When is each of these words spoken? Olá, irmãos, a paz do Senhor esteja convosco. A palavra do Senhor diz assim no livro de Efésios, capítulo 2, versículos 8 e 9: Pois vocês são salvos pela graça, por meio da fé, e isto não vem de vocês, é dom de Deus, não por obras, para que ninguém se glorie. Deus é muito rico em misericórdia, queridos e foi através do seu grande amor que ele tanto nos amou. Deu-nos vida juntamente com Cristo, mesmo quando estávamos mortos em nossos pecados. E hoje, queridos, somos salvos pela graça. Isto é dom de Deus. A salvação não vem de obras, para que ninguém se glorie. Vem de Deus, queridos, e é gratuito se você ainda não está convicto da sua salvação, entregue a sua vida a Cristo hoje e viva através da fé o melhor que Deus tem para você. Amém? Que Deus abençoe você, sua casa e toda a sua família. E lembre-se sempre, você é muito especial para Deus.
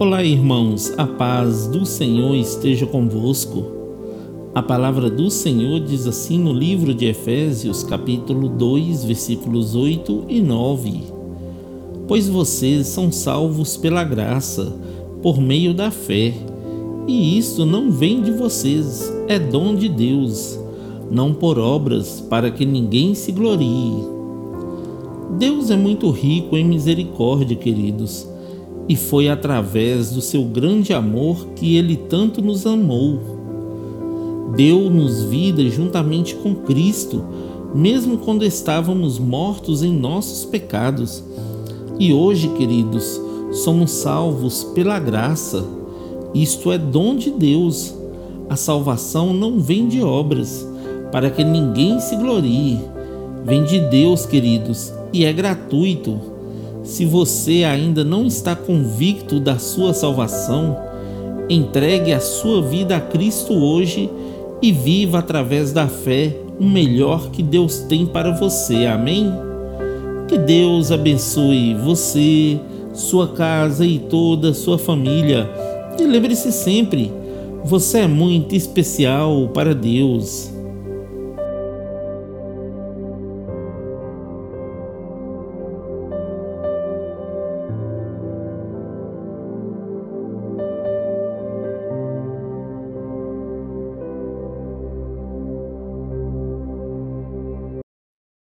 Olá, 0.00 0.22
irmãos, 0.22 0.96
a 0.96 1.04
paz 1.04 1.66
do 1.66 1.84
Senhor 1.84 2.32
esteja 2.36 2.86
convosco. 2.86 3.64
A 4.54 4.62
palavra 4.62 5.10
do 5.10 5.28
Senhor 5.28 5.80
diz 5.80 6.06
assim 6.06 6.38
no 6.38 6.52
livro 6.52 6.94
de 6.94 7.06
Efésios, 7.06 7.82
capítulo 7.82 8.48
2, 8.48 9.02
versículos 9.02 9.74
8 9.74 10.26
e 10.28 10.40
9: 10.40 11.02
Pois 12.06 12.28
vocês 12.28 12.86
são 12.86 13.10
salvos 13.10 13.76
pela 13.76 14.04
graça, 14.04 14.72
por 15.20 15.40
meio 15.40 15.74
da 15.74 15.90
fé, 15.90 16.32
e 17.08 17.36
isto 17.36 17.66
não 17.66 17.90
vem 17.90 18.22
de 18.22 18.30
vocês, 18.30 19.12
é 19.26 19.36
dom 19.36 19.74
de 19.74 19.88
Deus, 19.88 20.56
não 21.10 21.34
por 21.34 21.58
obras, 21.58 22.20
para 22.20 22.52
que 22.52 22.64
ninguém 22.64 23.16
se 23.16 23.32
glorie. 23.32 23.98
Deus 25.40 25.72
é 25.72 25.76
muito 25.76 26.08
rico 26.12 26.56
em 26.56 26.64
misericórdia, 26.64 27.56
queridos 27.56 28.37
e 28.88 28.96
foi 28.96 29.28
através 29.28 30.10
do 30.10 30.22
seu 30.22 30.44
grande 30.44 30.94
amor 30.94 31.48
que 31.54 31.76
ele 31.76 31.94
tanto 31.94 32.40
nos 32.40 32.66
amou. 32.66 33.20
Deu-nos 34.56 35.24
vida 35.24 35.62
juntamente 35.68 36.34
com 36.36 36.54
Cristo, 36.54 37.22
mesmo 37.74 38.16
quando 38.16 38.46
estávamos 38.46 39.18
mortos 39.18 39.82
em 39.82 39.92
nossos 39.92 40.46
pecados. 40.46 41.22
E 41.98 42.14
hoje, 42.14 42.48
queridos, 42.56 43.20
somos 43.52 43.90
salvos 43.90 44.64
pela 44.74 44.98
graça. 44.98 45.62
Isto 46.34 46.72
é 46.72 46.78
dom 46.78 47.14
de 47.14 47.30
Deus. 47.30 47.94
A 48.48 48.56
salvação 48.56 49.34
não 49.34 49.60
vem 49.60 49.86
de 49.86 50.02
obras, 50.02 50.66
para 51.12 51.28
que 51.28 51.44
ninguém 51.44 52.00
se 52.00 52.16
glorie. 52.16 52.78
Vem 53.44 53.64
de 53.64 53.80
Deus, 53.80 54.24
queridos, 54.24 54.90
e 55.12 55.26
é 55.26 55.32
gratuito 55.32 56.37
se 56.88 57.04
você 57.04 57.64
ainda 57.64 58.02
não 58.02 58.24
está 58.24 58.56
convicto 58.56 59.38
da 59.38 59.58
sua 59.58 59.92
salvação, 59.92 60.74
entregue 61.46 62.14
a 62.14 62.18
sua 62.18 62.62
vida 62.62 62.96
a 62.96 63.00
Cristo 63.00 63.52
hoje 63.52 64.10
e 64.62 64.72
viva 64.72 65.18
através 65.18 65.70
da 65.70 65.86
fé 65.86 66.34
o 66.58 66.64
melhor 66.64 67.30
que 67.30 67.42
Deus 67.42 67.80
tem 67.80 68.06
para 68.06 68.30
você. 68.30 68.86
Amém? 68.86 69.30
Que 70.28 70.38
Deus 70.38 70.90
abençoe 70.90 71.74
você, 71.74 72.58
sua 72.94 73.28
casa 73.28 73.84
e 73.84 73.98
toda 73.98 74.48
a 74.48 74.54
sua 74.54 74.78
família. 74.78 75.46
E 76.00 76.04
lembre-se 76.04 76.50
sempre, 76.50 77.12
você 77.66 77.98
é 77.98 78.08
muito 78.08 78.56
especial 78.56 79.50
para 79.52 79.74
Deus. 79.74 80.50